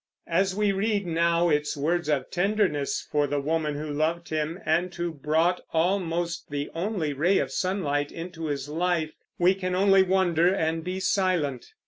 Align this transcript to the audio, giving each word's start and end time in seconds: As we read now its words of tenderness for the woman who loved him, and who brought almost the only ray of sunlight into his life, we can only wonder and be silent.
As 0.31 0.55
we 0.55 0.71
read 0.71 1.05
now 1.05 1.49
its 1.49 1.77
words 1.77 2.09
of 2.09 2.31
tenderness 2.31 3.07
for 3.11 3.27
the 3.27 3.39
woman 3.39 3.75
who 3.75 3.87
loved 3.93 4.29
him, 4.29 4.59
and 4.65 4.91
who 4.95 5.11
brought 5.13 5.61
almost 5.73 6.49
the 6.49 6.71
only 6.73 7.13
ray 7.13 7.37
of 7.37 7.51
sunlight 7.51 8.11
into 8.11 8.47
his 8.47 8.67
life, 8.67 9.11
we 9.37 9.53
can 9.53 9.75
only 9.75 10.01
wonder 10.01 10.51
and 10.55 10.83
be 10.83 10.99
silent. 10.99 11.67